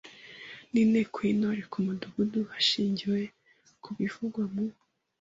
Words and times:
n’Inteko 0.71 1.17
y’Intore 1.27 1.61
ku 1.71 1.77
Mudugudu 1.85 2.39
hashingiwe 2.51 3.21
ku 3.83 3.89
bivugwa 3.97 4.43
mu 4.53 4.63